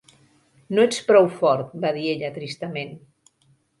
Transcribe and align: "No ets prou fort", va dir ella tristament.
"No 0.77 0.85
ets 0.87 1.01
prou 1.09 1.29
fort", 1.41 1.75
va 1.85 1.93
dir 1.99 2.07
ella 2.15 2.33
tristament. 2.39 2.97